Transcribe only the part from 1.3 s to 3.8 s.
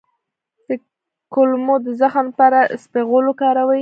کولمو د زخم لپاره اسپغول وکاروئ